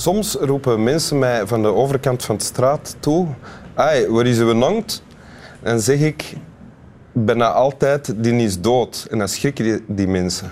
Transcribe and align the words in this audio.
Soms 0.00 0.34
roepen 0.34 0.82
mensen 0.82 1.18
mij 1.18 1.46
van 1.46 1.62
de 1.62 1.74
overkant 1.74 2.24
van 2.24 2.36
de 2.36 2.44
straat 2.44 2.96
toe. 3.00 3.26
Ai, 3.74 4.08
waar 4.08 4.26
is 4.26 4.38
uw 4.38 4.52
nongt? 4.52 5.02
En 5.62 5.80
zeg 5.80 6.00
ik 6.00 6.36
bijna 7.12 7.50
altijd, 7.50 8.14
die 8.16 8.36
is 8.36 8.60
dood. 8.60 9.06
En 9.10 9.18
dan 9.18 9.28
schrikken 9.28 9.64
die, 9.64 9.84
die 9.86 10.08
mensen. 10.08 10.50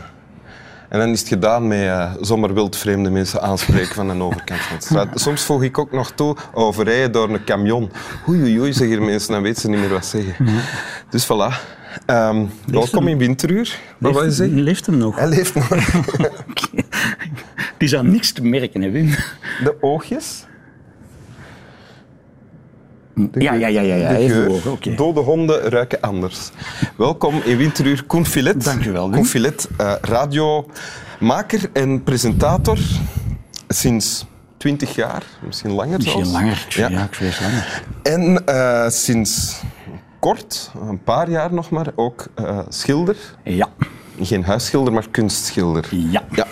En 0.89 0.99
dan 0.99 1.09
is 1.09 1.21
het 1.21 1.29
gedaan 1.29 1.69
met 1.69 1.79
uh, 1.79 2.13
zomaar 2.21 2.55
wildvreemde 2.55 3.11
mensen 3.11 3.43
aanspreken 3.43 3.95
van 3.95 4.09
de 4.09 4.23
overkant 4.23 4.61
van 4.61 4.77
de 4.77 4.85
straat. 4.85 5.09
Soms 5.21 5.45
voeg 5.45 5.63
ik 5.63 5.79
ook 5.79 5.93
nog 5.93 6.11
toe 6.11 6.37
over 6.53 6.85
rijden 6.85 7.13
door 7.13 7.29
een 7.29 7.45
camion. 7.45 7.91
Oei, 8.29 8.41
oei, 8.41 8.61
oei, 8.61 8.73
zeggen 8.73 9.05
mensen, 9.05 9.33
dan 9.33 9.43
weten 9.43 9.61
ze 9.61 9.69
niet 9.69 9.81
meer 9.81 9.89
wat 9.89 10.07
zeggen. 10.07 10.47
Dus 11.11 11.25
voilà. 11.25 11.77
Ehm, 12.07 12.45
welkom 12.67 13.09
in 13.09 13.19
Winteruur. 13.19 13.79
Wat 13.99 14.13
wil 14.13 14.25
je 14.25 14.31
zeggen? 14.31 14.61
Leeft 14.61 14.87
hem 14.87 14.97
nog? 14.97 15.17
Hij 15.17 15.29
leeft 15.29 15.55
nog. 15.55 15.69
Is 17.79 17.95
aan 17.95 18.11
niks 18.11 18.33
te 18.33 18.43
merken, 18.43 18.83
hè, 18.83 18.91
Wim? 18.91 19.09
De 19.65 19.77
oogjes. 19.81 20.47
Ja, 23.33 23.53
ja, 23.53 23.67
ja, 23.67 23.81
ja, 23.81 23.95
ja. 23.95 24.09
De 24.13 24.29
geur. 24.29 24.71
ogen. 24.71 24.97
Dode 24.97 25.21
honden 25.21 25.61
ruiken 25.61 26.01
anders. 26.01 26.51
Welkom 26.97 27.41
in 27.45 27.57
Winteruur, 27.57 28.05
Koen 28.07 28.27
Filet. 28.27 28.65
Dank 28.65 28.85
u 28.85 28.93
wel. 28.93 29.11
Koen 29.11 29.27
Filet, 29.27 29.69
eh, 29.79 29.95
radiomaker 30.01 31.71
en 31.73 32.03
presentator 32.03 32.79
sinds 33.69 34.27
20 34.57 34.95
jaar, 34.95 35.23
misschien 35.47 35.71
langer 35.73 35.97
Misschien 35.97 36.25
zelfs. 36.25 36.33
langer. 36.41 36.67
Ja. 36.69 36.89
Ja. 36.89 37.05
ik 37.05 37.15
vrees 37.15 37.41
langer. 37.41 37.83
En 38.03 38.47
eh, 38.47 38.89
sinds 38.89 39.61
kort, 40.19 40.71
een 40.89 41.03
paar 41.03 41.31
jaar 41.31 41.55
nog 41.55 41.71
maar, 41.71 41.87
ook 41.95 42.27
eh, 42.35 42.59
schilder. 42.69 43.17
Ja. 43.45 43.69
Geen 44.21 44.45
huisschilder, 44.45 44.93
maar 44.93 45.09
kunstschilder. 45.11 45.85
Ja. 45.91 46.23
Ja, 46.31 46.47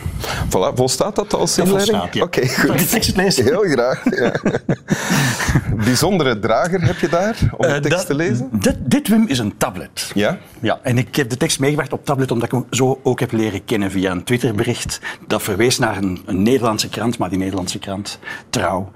voilà. 0.49 0.75
Volstaat 0.75 1.17
dat 1.17 1.35
als 1.35 1.59
inleiding? 1.59 2.09
ja. 2.13 2.23
Oké, 2.23 2.41
ik 2.41 2.51
goed. 2.51 2.79
de 2.79 2.87
tekst 2.87 3.17
lezen? 3.17 3.45
Heel 3.45 3.63
graag. 3.63 4.03
Ja. 4.17 4.33
Bijzondere 5.85 6.39
drager 6.39 6.83
heb 6.83 6.99
je 6.99 7.09
daar 7.09 7.37
om 7.57 7.67
de 7.67 7.67
Eh, 7.67 7.75
tekst 7.75 7.91
dat- 7.99 8.07
te 8.07 8.15
lezen? 8.15 8.49
Dit, 8.53 8.77
dit, 8.81 9.09
Wim, 9.09 9.27
is 9.29 9.39
een 9.39 9.57
tablet. 9.57 10.11
Ja? 10.15 10.39
Ja, 10.61 10.79
en 10.83 10.99
ik 10.99 11.17
heb 11.17 11.29
de 11.31 11.37
tekst 11.37 11.59
meegebracht 11.61 11.93
op 11.93 12.05
tablet 12.05 12.31
omdat 12.31 12.47
ik 12.47 12.53
hem 12.53 12.67
zo 12.71 13.01
ook 13.03 13.21
heb 13.21 13.33
leren 13.33 13.65
kennen 13.65 13.91
via 13.91 14.11
een 14.11 14.25
Twitterbericht. 14.25 15.01
Dat 15.27 15.43
verwees 15.43 15.79
naar 15.79 15.97
een, 15.97 16.23
een 16.27 16.43
Nederlandse 16.43 16.89
krant, 16.89 17.19
maar 17.19 17.29
die 17.29 17.39
Nederlandse 17.39 17.79
krant, 17.79 18.19
Trouw, 18.51 18.93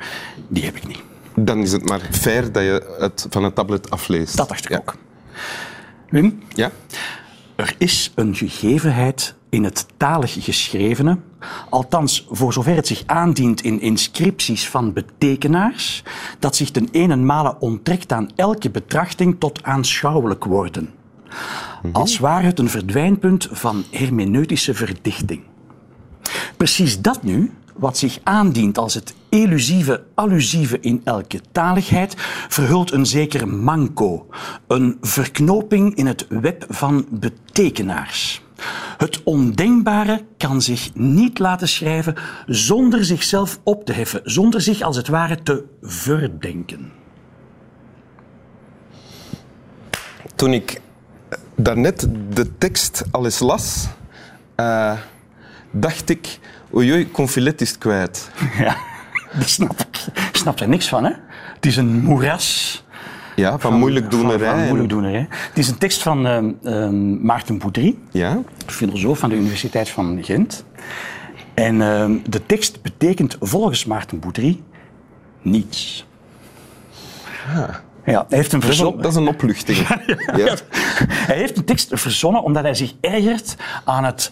die 0.48 0.64
heb 0.64 0.76
ik 0.76 0.86
niet. 0.86 0.98
Dan 1.34 1.58
is 1.58 1.72
het 1.72 1.88
maar 1.88 2.00
fair 2.10 2.52
dat 2.52 2.62
je 2.62 2.94
het 2.98 3.26
van 3.30 3.44
het 3.44 3.54
tablet 3.54 3.90
afleest. 3.90 4.36
Dat 4.36 4.48
dacht 4.48 4.70
ik 4.70 4.76
ook. 4.78 4.94
Wim, 6.10 6.42
Ja? 6.54 6.70
Er 7.60 7.74
is 7.78 8.12
een 8.14 8.34
gegevenheid 8.34 9.34
in 9.48 9.64
het 9.64 9.86
talig 9.96 10.44
geschrevene, 10.44 11.18
althans 11.70 12.26
voor 12.30 12.52
zover 12.52 12.74
het 12.74 12.86
zich 12.86 13.02
aandient 13.06 13.60
in 13.62 13.80
inscripties 13.80 14.68
van 14.68 14.92
betekenaars, 14.92 16.02
dat 16.38 16.56
zich 16.56 16.70
ten 16.70 16.88
ene 16.92 17.16
onttrekt 17.58 18.12
aan 18.12 18.30
elke 18.36 18.70
betrachting 18.70 19.36
tot 19.38 19.62
aanschouwelijk 19.62 20.44
worden. 20.44 20.90
Als 21.92 22.18
ware 22.18 22.46
het 22.46 22.58
een 22.58 22.70
verdwijnpunt 22.70 23.48
van 23.50 23.84
hermeneutische 23.90 24.74
verdichting. 24.74 25.42
Precies 26.56 27.00
dat 27.00 27.22
nu, 27.22 27.52
wat 27.80 27.98
zich 27.98 28.18
aandient 28.22 28.78
als 28.78 28.94
het 28.94 29.14
elusieve, 29.28 30.04
allusieve 30.14 30.80
in 30.80 31.00
elke 31.04 31.40
taligheid, 31.52 32.14
verhult 32.48 32.92
een 32.92 33.06
zeker 33.06 33.48
manco, 33.48 34.26
een 34.66 34.98
verknoping 35.00 35.94
in 35.94 36.06
het 36.06 36.26
web 36.28 36.64
van 36.68 37.06
betekenaars. 37.10 38.42
Het 38.98 39.22
ondenkbare 39.22 40.24
kan 40.36 40.62
zich 40.62 40.94
niet 40.94 41.38
laten 41.38 41.68
schrijven 41.68 42.14
zonder 42.46 43.04
zichzelf 43.04 43.60
op 43.62 43.84
te 43.84 43.92
heffen, 43.92 44.20
zonder 44.24 44.60
zich 44.60 44.80
als 44.80 44.96
het 44.96 45.08
ware 45.08 45.42
te 45.42 45.64
verdenken. 45.82 46.92
Toen 50.34 50.52
ik 50.52 50.80
daarnet 51.54 52.08
de 52.28 52.56
tekst 52.58 53.02
al 53.10 53.24
eens 53.24 53.38
las, 53.38 53.88
eh, 54.54 54.98
dacht 55.70 56.08
ik, 56.08 56.38
oei 56.74 57.10
Confilet 57.10 57.60
is 57.60 57.68
het 57.68 57.78
kwijt. 57.78 58.30
Ja, 58.58 58.76
dat 59.38 59.48
snap 59.48 59.80
ik. 59.80 60.06
Ik 60.28 60.36
snap 60.36 60.60
er 60.60 60.68
niks 60.68 60.88
van, 60.88 61.04
hè? 61.04 61.12
Het 61.54 61.66
is 61.66 61.76
een 61.76 62.02
moeras. 62.02 62.84
Ja, 63.36 63.58
van, 63.58 63.74
moeilijkdoenerij. 63.74 64.48
Van, 64.48 64.56
van 64.56 64.66
moeilijkdoenerij. 64.66 65.26
Het 65.30 65.58
is 65.58 65.68
een 65.68 65.78
tekst 65.78 66.02
van 66.02 66.26
ehm, 66.26 66.50
ehm, 66.64 67.26
Maarten 67.26 67.58
Boudry, 67.58 67.96
Ja? 68.10 68.38
filosoof 68.66 69.18
van 69.18 69.28
de 69.28 69.36
Universiteit 69.36 69.88
van 69.88 70.18
Gent. 70.22 70.64
En 71.54 71.82
ehm, 71.82 72.12
de 72.28 72.46
tekst 72.46 72.82
betekent 72.82 73.36
volgens 73.40 73.84
Maarten 73.84 74.18
Boudry 74.20 74.60
niets. 75.42 76.06
Ja, 78.04 78.26
hij 78.28 78.38
heeft 78.38 78.52
een 78.52 78.60
Dat, 78.60 78.70
is 78.70 78.78
een, 78.78 78.84
verzonnen. 78.86 79.02
dat 79.02 79.10
is 79.10 79.16
een 79.16 79.28
opluchting. 79.28 79.78
ja. 80.44 80.54
Hij 81.06 81.36
heeft 81.36 81.56
een 81.56 81.64
tekst 81.64 81.88
verzonnen 81.92 82.42
omdat 82.42 82.62
hij 82.62 82.74
zich 82.74 82.94
ergert 83.00 83.56
aan 83.84 84.04
het 84.04 84.30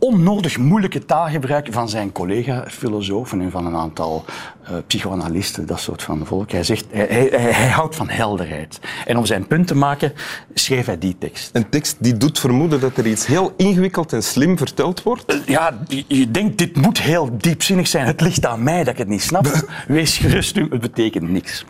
onnodig 0.00 0.58
moeilijke 0.58 1.04
taalgebruik 1.04 1.68
van 1.70 1.88
zijn 1.88 2.12
collega-filosofen 2.12 3.40
en 3.40 3.50
van 3.50 3.66
een 3.66 3.76
aantal 3.76 4.24
eh, 4.64 4.72
psychoanalisten, 4.86 5.66
dat 5.66 5.80
soort 5.80 6.02
van 6.02 6.26
volk. 6.26 6.50
Hij, 6.50 6.62
zegt, 6.64 6.84
hij, 6.90 7.06
hij, 7.10 7.28
hij- 7.30 7.68
houdt 7.68 7.96
van 7.96 8.08
helderheid. 8.08 8.78
En 9.06 9.16
om 9.16 9.26
zijn 9.26 9.46
punt 9.46 9.66
te 9.66 9.74
maken, 9.74 10.12
schreef 10.54 10.86
hij 10.86 10.98
die 10.98 11.16
tekst. 11.18 11.50
Een 11.52 11.68
tekst 11.68 11.96
die 11.98 12.16
doet 12.16 12.38
vermoeden 12.38 12.80
dat 12.80 12.96
er 12.96 13.06
iets 13.06 13.26
heel 13.26 13.52
ingewikkeld 13.56 14.12
en 14.12 14.22
slim 14.22 14.58
verteld 14.58 15.02
wordt. 15.02 15.40
Ja, 15.46 15.78
je- 16.06 16.30
denkt, 16.30 16.58
dit 16.58 16.76
moet 16.76 17.00
heel 17.00 17.30
diepzinnig 17.38 17.86
zijn. 17.86 18.06
Het 18.06 18.20
ligt 18.20 18.46
aan 18.46 18.62
mij 18.62 18.78
dat 18.84 18.92
ik 18.92 18.98
het 18.98 19.08
niet 19.08 19.22
snap. 19.22 19.46
Wees 19.88 20.18
gerust, 20.18 20.56
het 20.56 20.80
betekent 20.80 21.28
niks. 21.30 21.64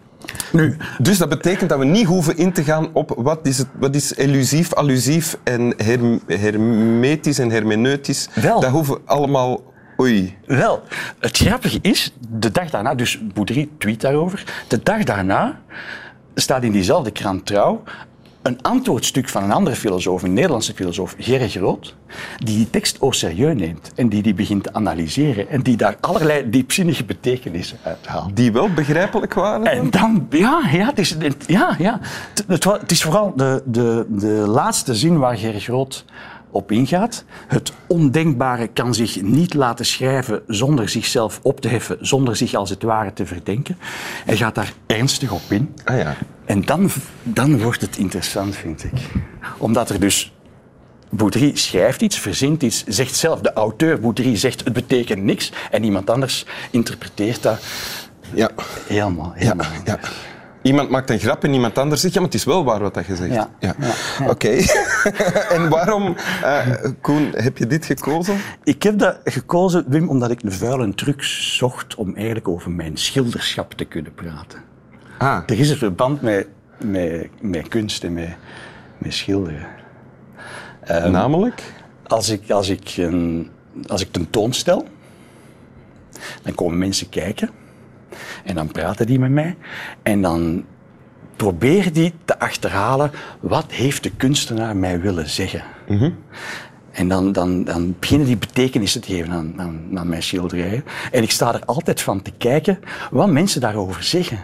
Nu, 0.53 0.77
Dus 0.99 1.19
dat 1.19 1.29
betekent 1.29 1.71
dat 1.71 1.79
we 1.79 1.85
niet 1.85 2.07
hoeven 2.07 2.37
in 2.37 2.53
te 2.53 2.65
gaan 2.65 2.89
op 2.93 3.13
wat 3.17 3.47
is, 3.47 3.59
het, 3.59 3.67
wat 3.79 3.95
is 3.95 4.17
elusief, 4.17 4.75
allusief 4.75 5.37
en 5.45 5.75
herm- 5.77 6.21
hermetisch 6.27 7.39
en 7.39 7.51
hermeneutisch. 7.51 8.29
Wel. 8.35 8.61
Dat 8.61 8.71
hoeven 8.71 8.99
allemaal... 9.05 9.69
Oei. 10.01 10.37
Wel, 10.47 10.83
het 11.19 11.37
grappige 11.37 11.79
is, 11.83 12.15
de 12.29 12.51
dag 12.51 12.71
daarna, 12.71 12.95
dus 12.95 13.21
Boudry 13.35 13.69
tweet 13.79 14.01
daarover, 14.01 14.45
de 14.69 14.83
dag 14.83 15.05
daarna 15.05 15.61
staat 16.35 16.63
in 16.63 16.73
diezelfde 16.73 17.11
krant 17.11 17.47
Trouw 17.47 17.83
een 18.43 18.63
antwoordstuk 18.63 19.29
van 19.29 19.43
een 19.43 19.53
andere 19.53 19.77
filosoof, 19.77 20.23
een 20.23 20.33
Nederlandse 20.33 20.75
filosoof, 20.75 21.15
Gerrit 21.19 21.51
Groot, 21.51 21.95
die 22.45 22.57
die 22.57 22.71
tekst 22.71 22.99
au 22.99 23.13
serieus 23.13 23.55
neemt 23.55 23.93
en 23.95 24.09
die 24.09 24.23
die 24.23 24.35
begint 24.35 24.63
te 24.63 24.73
analyseren 24.73 25.49
en 25.49 25.63
die 25.63 25.77
daar 25.77 25.97
allerlei 26.01 26.51
diepzinnige 26.51 27.05
betekenissen 27.05 27.79
uit 27.83 28.07
haalt. 28.07 28.37
Die 28.37 28.53
wel 28.53 28.73
begrijpelijk 28.73 29.35
waren? 29.35 29.67
En 29.67 29.91
dan, 29.91 30.27
ja, 30.31 30.61
ja, 30.73 30.87
het 30.87 30.99
is, 30.99 31.17
ja, 31.47 31.75
ja. 31.79 32.01
Het, 32.47 32.65
het 32.65 32.91
is 32.91 33.03
vooral 33.03 33.33
de, 33.37 33.63
de, 33.67 34.07
de 34.09 34.45
laatste 34.47 34.95
zin 34.95 35.19
waar 35.19 35.37
Gerrit 35.37 35.63
Groot 35.63 36.05
op 36.51 36.73
ingaat. 36.73 37.25
Het 37.47 37.73
ondenkbare 37.87 38.69
kan 38.69 38.95
zich 38.95 39.23
niet 39.23 39.55
laten 39.55 39.87
schrijven 39.87 40.43
zonder 40.47 40.89
zichzelf 40.89 41.41
op 41.43 41.61
te 41.61 41.69
heffen, 41.69 41.97
zonder 42.01 42.37
zich 42.37 42.55
als 42.55 42.71
het 42.71 42.83
ware 42.83 43.13
te 43.13 43.27
verdenken. 43.27 43.79
Hij 44.25 44.37
gaat 44.37 44.55
daar 44.55 44.73
ernstig 44.87 45.31
op 45.33 45.43
in. 45.49 45.75
Ah 45.85 45.99
ja. 45.99 46.17
En 46.45 46.65
dan, 46.65 46.91
dan 47.23 47.63
wordt 47.63 47.81
het 47.81 47.97
interessant, 47.97 48.57
vind 48.57 48.85
ik. 48.85 48.93
Omdat 49.59 49.91
er 49.91 50.01
dus... 50.01 50.33
Boudry 51.13 51.51
schrijft 51.55 52.03
iets, 52.03 52.19
verzint 52.19 52.63
iets, 52.63 52.85
zegt 52.87 53.15
zelf, 53.17 53.41
de 53.41 53.53
auteur 53.53 54.01
Boudry 54.01 54.37
zegt 54.37 54.65
het 54.65 54.73
betekent 54.73 55.23
niks 55.23 55.53
en 55.71 55.85
iemand 55.85 56.11
anders 56.11 56.47
interpreteert 56.71 57.43
dat 57.43 57.61
Ja. 58.35 58.51
helemaal. 58.87 59.33
Ja, 59.35 59.41
helemaal 59.41 59.67
ja. 59.85 59.99
Iemand 60.63 60.91
maakt 60.91 61.11
een 61.11 61.19
grap 61.19 61.45
en 61.45 61.53
iemand 61.53 61.79
anders 61.79 62.01
zegt, 62.01 62.15
ja, 62.15 62.21
maar 62.21 62.29
het 62.29 62.39
is 62.39 62.45
wel 62.45 62.65
waar 62.65 62.81
wat 62.81 62.95
dat 62.95 63.07
je 63.07 63.17
zegt. 63.17 63.35
Ja, 63.35 63.51
ja, 63.59 63.75
ja. 63.79 64.29
Oké. 64.29 64.49
en 65.55 65.69
waarom, 65.69 66.17
eh, 66.43 66.67
Koen, 67.01 67.31
heb 67.37 67.59
je 67.59 67.67
dit 67.67 67.85
gekozen? 67.87 68.37
Ik 68.65 68.83
heb 68.83 68.99
dat 68.99 69.19
gekozen, 69.25 69.85
Wim, 69.89 70.09
omdat 70.09 70.31
ik 70.31 70.43
een 70.43 70.53
vuile 70.53 70.95
truc 70.95 71.23
zocht 71.23 71.95
om 71.95 72.15
eigenlijk 72.15 72.49
over 72.49 72.71
mijn 72.71 72.97
schilderschap 72.97 73.73
te 73.75 73.85
kunnen 73.85 74.15
praten. 74.15 74.63
Ah, 75.19 75.43
Er 75.47 75.59
is 75.59 75.71
een 75.71 75.77
verband 75.77 76.23
met, 76.23 76.47
met, 76.79 77.29
met 77.41 77.69
kunst 77.69 78.05
en 78.05 78.13
met, 78.13 78.37
met 78.99 79.15
schilderen. 79.15 79.67
Ehm, 80.81 81.11
namelijk? 81.11 81.63
Als 82.07 82.29
ik, 82.29 82.51
als, 82.51 82.69
ik 82.69 82.95
een, 82.97 83.51
als 83.87 84.01
ik 84.01 84.13
tentoonstel, 84.13 84.87
dan 86.43 86.55
komen 86.55 86.79
mensen 86.79 87.09
kijken 87.09 87.51
en 88.45 88.55
dan 88.55 88.73
praten 88.73 89.07
die 89.07 89.19
met 89.19 89.31
mij 89.31 89.57
en 90.03 90.23
dan 90.23 90.65
proberen 91.37 91.93
die 91.93 92.13
te 92.25 92.39
achterhalen 92.39 93.11
wat 93.41 93.73
heeft 93.73 94.03
de 94.03 94.11
kunstenaar 94.11 94.77
mij 94.77 95.01
willen 95.01 95.29
zeggen. 95.29 95.63
En 96.91 97.09
dan, 97.09 97.33
dan, 97.33 97.65
dan 97.65 97.95
beginnen 97.99 98.27
die 98.27 98.37
betekenissen 98.37 99.01
te 99.01 99.13
geven 99.13 99.33
aan, 99.33 99.55
aan, 99.57 99.91
aan 99.95 100.09
mijn 100.09 100.23
schilderijen. 100.23 100.85
En 101.13 101.23
ik 101.23 101.31
sta 101.31 101.55
er 101.55 101.65
altijd 101.65 102.01
van 102.01 102.23
te 102.23 102.33
kijken 102.39 102.79
wat 103.11 103.31
mensen 103.31 103.61
daarover 103.61 104.03
zeggen. 104.03 104.39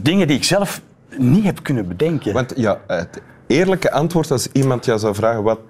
Dingen 0.00 0.26
die 0.26 0.36
ik 0.36 0.44
zelf 0.44 0.80
niet 1.16 1.44
heb 1.44 1.62
kunnen 1.62 1.88
bedenken. 1.88 2.32
Want 2.32 2.52
ja, 2.56 2.80
het 2.86 3.20
eerlijke 3.46 3.90
antwoord 3.90 4.30
als 4.30 4.48
iemand 4.52 4.84
jou 4.84 4.98
zou 4.98 5.14
vragen, 5.14 5.42
wat 5.42 5.60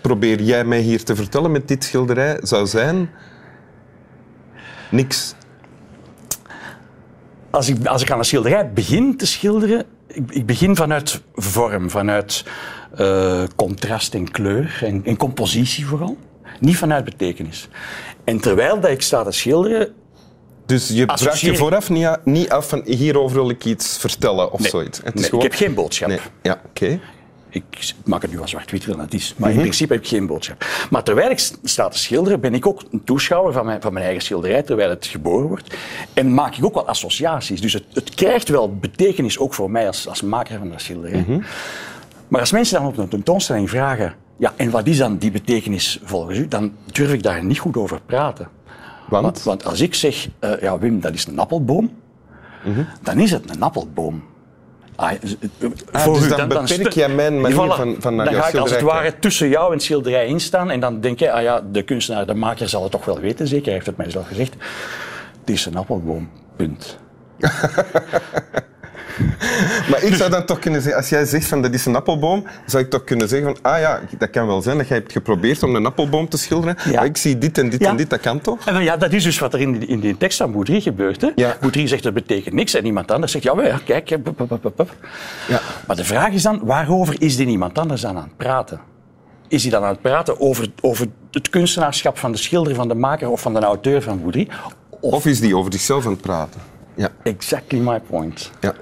probeer 0.00 0.42
jij 0.42 0.64
mij 0.64 0.80
hier 0.80 1.04
te 1.04 1.16
vertellen 1.16 1.50
met 1.50 1.68
dit 1.68 1.84
schilderij, 1.84 2.38
zou 2.42 2.66
zijn, 2.66 3.10
Niks. 4.90 5.34
Als 7.56 7.68
ik, 7.68 7.86
als 7.86 8.02
ik 8.02 8.10
aan 8.10 8.18
een 8.18 8.24
schilderij 8.24 8.72
begin 8.72 9.16
te 9.16 9.26
schilderen, 9.26 9.84
ik, 10.08 10.30
ik 10.30 10.46
begin 10.46 10.76
vanuit 10.76 11.20
vorm, 11.34 11.90
vanuit 11.90 12.44
eh, 12.96 13.42
contrast 13.56 14.14
en 14.14 14.30
kleur 14.30 14.78
en, 14.82 15.04
en 15.04 15.16
compositie 15.16 15.86
vooral. 15.86 16.16
Niet 16.60 16.76
vanuit 16.76 17.04
betekenis. 17.04 17.68
En 18.24 18.40
terwijl 18.40 18.80
dat 18.80 18.90
ik 18.90 19.02
sta 19.02 19.22
te 19.22 19.30
schilderen, 19.30 19.92
Dus 20.66 20.88
je 20.88 21.04
vraagt 21.06 21.40
je 21.40 21.56
vooraf 21.56 21.90
niet, 22.24 22.48
af 22.50 22.68
van 22.68 22.82
hierover 22.84 23.36
wil 23.36 23.50
ik 23.50 23.64
iets 23.64 23.98
vertellen 23.98 24.52
of 24.52 24.60
Nee. 24.60 24.70
zoiets. 24.70 25.00
Het 25.04 25.20
is 25.20 25.24
gewoon... 25.28 25.44
ik 25.44 25.50
heb 25.50 25.60
geen 25.60 25.74
boodschap. 25.74 26.08
Nee. 26.08 26.18
Ja, 26.42 26.60
oké. 26.66 27.00
Ik 27.56 27.94
maak 28.04 28.22
het 28.22 28.30
nu 28.30 28.36
wel 28.36 28.48
zwart-wit 28.48 28.86
dan 28.86 29.00
het 29.00 29.14
is. 29.14 29.34
Maar 29.36 29.50
in 29.50 29.60
principe 29.60 29.92
heb 29.92 30.02
ik 30.02 30.08
geen 30.08 30.26
boodschap. 30.26 30.64
Maar 30.90 31.02
terwijl 31.02 31.30
ik 31.30 31.50
sta 31.62 31.88
te 31.88 31.98
schilderen, 31.98 32.40
ben 32.40 32.54
ik 32.54 32.66
ook 32.66 32.82
een 32.90 33.04
toeschouwer 33.04 33.52
van 33.52 33.64
mijn, 33.64 33.80
van 33.80 33.92
mijn 33.92 34.04
eigen 34.04 34.22
schilderij 34.22 34.62
terwijl 34.62 34.90
het 34.90 35.06
geboren 35.06 35.48
wordt. 35.48 35.74
En 36.12 36.34
maak 36.34 36.56
ik 36.56 36.64
ook 36.64 36.74
wel 36.74 36.88
associaties. 36.88 37.60
Dus 37.60 37.72
het, 37.72 37.84
het 37.92 38.14
krijgt 38.14 38.48
wel 38.48 38.76
betekenis 38.76 39.38
ook 39.38 39.54
voor 39.54 39.70
mij 39.70 39.86
als, 39.86 40.08
als 40.08 40.22
maker 40.22 40.58
van 40.58 40.70
dat 40.70 40.80
schilderij. 40.80 41.24
Maar 42.28 42.40
als 42.40 42.52
mensen 42.52 42.78
dan 42.80 42.88
op 42.88 42.98
een 42.98 43.08
tentoonstelling 43.08 43.70
vragen, 43.70 44.14
ja, 44.36 44.52
en 44.56 44.70
wat 44.70 44.86
is 44.86 44.98
dan 44.98 45.16
die 45.16 45.30
betekenis 45.30 46.00
volgens 46.04 46.38
u, 46.38 46.48
dan 46.48 46.72
durf 46.92 47.12
ik 47.12 47.22
daar 47.22 47.44
niet 47.44 47.58
goed 47.58 47.76
over 47.76 48.00
praten. 48.06 48.48
Want? 49.08 49.24
Want, 49.24 49.42
want 49.42 49.64
als 49.64 49.80
ik 49.80 49.94
zeg, 49.94 50.28
eh, 50.38 50.60
ja 50.60 50.78
Wim, 50.78 51.00
dat 51.00 51.14
is 51.14 51.26
een 51.26 51.38
appelboom, 51.38 51.90
dan 53.02 53.18
is 53.18 53.30
het 53.30 53.50
een 53.50 53.62
appelboom. 53.62 54.22
Ah, 54.96 55.10
eh, 55.12 55.18
Ah, 55.92 56.00
voor 56.00 56.14
dus 56.14 56.24
u, 56.24 56.28
dan 56.28 56.48
beperk 56.48 56.92
jij 56.92 57.08
mijn 57.08 57.40
manier 57.40 57.56
Voilà. 57.56 57.76
van- 57.76 57.96
van 57.98 58.16
Dan 58.16 58.26
ga 58.34 58.48
ik 58.48 58.54
als 58.56 58.70
het 58.70 58.80
ware 58.80 59.18
tussen 59.18 59.48
jou 59.48 59.66
en 59.66 59.72
het 59.72 59.82
schilderij 59.82 60.26
instaan 60.26 60.70
en 60.70 60.80
dan 60.80 61.00
denk 61.00 61.18
je, 61.18 61.32
ah 61.32 61.42
ja, 61.42 61.60
de 61.72 61.82
kunstenaar, 61.82 62.26
de 62.26 62.34
maker 62.34 62.68
zal 62.68 62.82
het 62.82 62.92
toch 62.92 63.04
wel 63.04 63.18
weten, 63.20 63.46
zeker, 63.48 63.64
hij 63.64 63.74
heeft 63.74 63.86
het 63.86 63.96
mij 63.96 64.10
zelf 64.10 64.26
gezegd. 64.26 64.54
Het 65.40 65.50
is 65.54 65.66
een 65.66 65.76
appelboom, 65.76 66.30
punt. 66.56 66.98
Maar 69.90 70.02
ik 70.02 70.14
zou 70.14 70.30
dan 70.30 70.44
toch 70.44 70.58
kunnen 70.58 70.80
zeggen, 70.82 71.00
als 71.00 71.10
jij 71.10 71.24
zegt 71.24 71.46
van 71.46 71.62
dat 71.62 71.74
is 71.74 71.86
een 71.86 71.96
appelboom, 71.96 72.44
zou 72.66 72.82
ik 72.82 72.90
toch 72.90 73.04
kunnen 73.04 73.28
zeggen 73.28 73.54
van, 73.54 73.72
ah 73.72 73.80
ja, 73.80 74.00
dat 74.18 74.30
kan 74.30 74.46
wel 74.46 74.62
zijn 74.62 74.78
dat 74.78 74.88
jij 74.88 74.96
hebt 74.96 75.12
geprobeerd 75.12 75.62
om 75.62 75.74
een 75.74 75.86
appelboom 75.86 76.28
te 76.28 76.38
schilderen, 76.38 76.76
Ja. 76.84 76.92
maar 76.94 77.04
ik 77.04 77.16
zie 77.16 77.38
dit 77.38 77.58
en 77.58 77.70
dit 77.70 77.80
Ja. 77.80 77.90
en 77.90 77.96
dit, 77.96 78.10
dat 78.10 78.20
kan 78.20 78.40
toch? 78.40 78.66
En 78.66 78.82
ja, 78.82 78.96
dat 78.96 79.12
is 79.12 79.24
dus 79.24 79.38
wat 79.38 79.54
er 79.54 79.60
in 79.60 79.78
die, 79.78 79.88
in 79.88 80.00
die 80.00 80.16
tekst 80.16 80.38
van 80.38 80.52
Boudry 80.52 80.80
gebeurt. 80.80 81.20
Hè? 81.20 81.30
Ja. 81.34 81.56
Boudry 81.60 81.86
zegt 81.86 82.02
dat 82.02 82.14
betekent 82.14 82.54
niks 82.54 82.74
en 82.74 82.86
iemand 82.86 83.10
anders 83.10 83.32
zegt, 83.32 83.44
ja, 83.44 83.62
ja 83.62 83.78
kijk. 83.84 84.08
Ja. 84.08 84.18
Maar 85.86 85.96
de 85.96 86.04
vraag 86.04 86.32
is 86.32 86.42
dan, 86.42 86.60
waarover 86.64 87.14
is 87.18 87.36
die 87.36 87.46
iemand 87.46 87.78
anders 87.78 88.00
dan 88.00 88.16
aan 88.16 88.22
het 88.22 88.36
praten? 88.36 88.80
Is 89.48 89.62
hij 89.62 89.70
dan 89.70 89.82
aan 89.82 89.88
het 89.88 90.00
praten 90.00 90.40
over, 90.40 90.66
over 90.80 91.06
het 91.30 91.48
kunstenaarschap 91.50 92.18
van 92.18 92.32
de 92.32 92.38
schilder, 92.38 92.74
van 92.74 92.88
de 92.88 92.94
maker 92.94 93.30
of 93.30 93.40
van 93.40 93.54
de 93.54 93.60
auteur 93.60 94.02
van 94.02 94.20
Boudry? 94.20 94.48
Of, 95.00 95.12
Of 95.12 95.26
is 95.26 95.40
die 95.40 95.56
over 95.56 95.72
zichzelf 95.72 96.04
aan 96.04 96.12
het 96.12 96.20
praten? 96.20 96.60
Ja. 96.94 97.08
exactly 97.22 97.78
my 97.78 98.00
point. 98.00 98.50
Ja. 98.60 98.74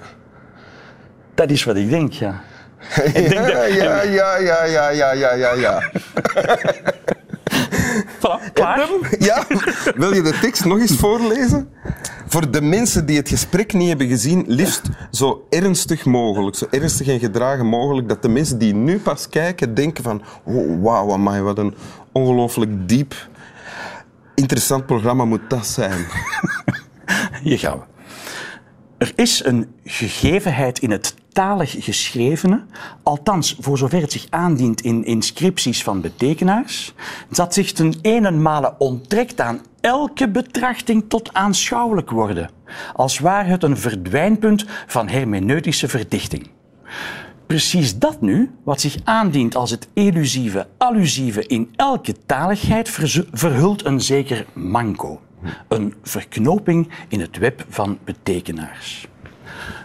Dat 1.35 1.51
is 1.51 1.65
wat 1.65 1.77
ik 1.77 1.91
denk, 1.91 2.13
ja. 2.13 2.41
Ik 3.05 3.13
denk 3.15 3.33
Ja, 3.33 3.47
dat- 3.47 3.73
ja, 3.73 4.03
ja, 4.03 4.37
ja, 4.37 4.65
ja, 4.65 4.89
ja, 4.91 5.13
ja, 5.13 5.33
ja, 5.35 5.53
ja. 5.55 5.83
Voilà, 8.19 8.53
klaar. 8.53 8.89
Ja, 9.19 9.45
wil 9.95 10.15
je 10.15 10.23
de 10.23 10.39
tekst 10.41 10.65
nog 10.65 10.79
eens 10.79 10.97
voorlezen? 10.97 11.69
Voor 12.27 12.51
de 12.51 12.61
mensen 12.61 13.07
die 13.07 13.17
het 13.17 13.29
gesprek 13.29 13.73
niet 13.73 13.89
hebben 13.89 14.09
gezien, 14.09 14.45
liefst 14.47 14.83
zo 15.11 15.47
ernstig 15.51 16.05
mogelijk, 16.05 16.57
zo 16.57 16.67
ernstig 16.71 17.07
en 17.07 17.19
gedragen 17.19 17.67
mogelijk, 17.67 18.09
dat 18.09 18.23
de 18.23 18.29
mensen 18.29 18.59
die 18.59 18.75
nu 18.75 18.99
pas 18.99 19.29
kijken 19.29 19.75
denken 19.75 20.05
van 20.05 20.23
oh, 20.45 20.83
wauw, 20.83 21.13
amai, 21.13 21.43
wat 21.43 21.59
een 21.59 21.75
ongelooflijk 22.13 22.89
diep, 22.89 23.15
interessant 24.35 24.87
programma 24.87 25.25
moet 25.25 25.51
dat 25.51 25.67
zijn. 25.67 26.07
Hier 27.43 27.59
gaan 27.59 27.79
we. 27.79 27.85
Er 28.99 29.13
is 29.15 29.45
een 29.45 29.73
gegevenheid 29.85 30.79
in 30.79 30.91
het 30.91 31.15
talig 31.35 31.77
geschrevene, 31.79 32.65
althans 33.03 33.57
voor 33.61 33.79
zover 33.79 34.01
het 34.01 34.13
zich 34.13 34.27
aandient 34.31 34.81
in 34.81 35.05
inscripties 35.05 35.83
van 35.83 36.01
betekenaars, 36.01 36.95
dat 37.29 37.55
zich 37.55 37.73
ten 37.73 37.95
eenenmale 38.03 38.75
onttrekt 38.79 39.41
aan 39.41 39.61
elke 39.81 40.29
betrachting 40.29 41.05
tot 41.09 41.35
aanschouwelijk 41.35 42.11
worden, 42.11 42.51
als 42.93 43.19
waar 43.19 43.47
het 43.47 43.63
een 43.63 43.77
verdwijnpunt 43.77 44.65
van 44.87 45.09
hermeneutische 45.09 45.89
verdichting. 45.89 46.51
Precies 47.47 47.99
dat 47.99 48.21
nu, 48.21 48.51
wat 48.63 48.81
zich 48.81 48.97
aandient 49.05 49.57
als 49.57 49.71
het 49.71 49.89
elusieve, 49.95 50.67
allusieve 50.79 51.47
in 51.47 51.73
elke 51.77 52.15
taligheid, 52.27 52.91
verhult 53.33 53.85
een 53.85 54.01
zeker 54.01 54.47
manco. 54.53 55.21
Een 55.69 55.95
verknoping 56.03 56.89
in 57.09 57.21
het 57.21 57.39
web 57.39 57.65
van 57.69 57.99
betekenaars. 58.05 59.09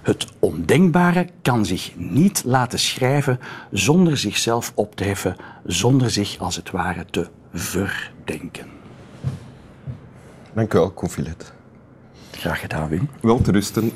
Het 0.01 0.27
ondenkbare 0.39 1.27
kan 1.42 1.66
zich 1.66 1.92
niet 1.95 2.44
laten 2.45 2.80
schrijven 2.80 3.39
zonder 3.71 4.18
zichzelf 4.18 4.71
op 4.75 4.95
te 4.95 5.04
heffen, 5.04 5.36
zonder 5.66 6.12
zich 6.12 6.38
als 6.39 6.56
het 6.56 6.71
ware 6.71 7.06
te 7.06 7.27
verdenken. 7.54 8.68
Dank 10.54 10.74
u 10.74 10.77
wel, 10.77 10.94
Confilet. 10.94 11.54
Graag 12.31 12.60
gedaan, 12.60 12.89
Wim. 12.89 13.10
Wel 13.21 13.42
te 13.42 13.51
rusten. 13.51 13.92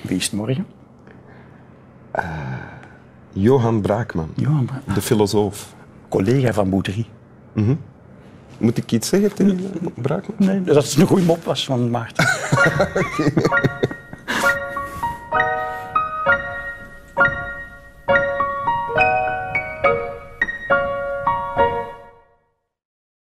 Wie 0.00 0.16
is 0.16 0.24
het 0.24 0.32
morgen? 0.32 0.66
Johan 3.32 3.80
Braakman, 3.80 4.30
Johan, 4.36 4.68
de 4.94 5.00
filosoof. 5.02 5.74
collega 6.08 6.52
van 6.52 6.70
Boudry. 6.70 7.06
Moet 8.58 8.76
ik 8.76 8.92
iets 8.92 9.08
zeggen 9.08 9.34
tegen 9.34 9.70
Braakman? 9.94 10.48
Nee, 10.48 10.62
dat 10.62 10.84
is 10.84 10.96
een 10.96 11.06
goede 11.06 11.22
mop 11.24 11.44
was 11.44 11.64
van 11.64 11.90
Maarten. 11.90 12.26